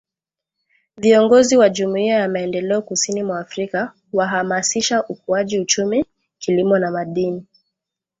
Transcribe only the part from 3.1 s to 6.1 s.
mwa Afrika wahamasisha ukuaji uchumi,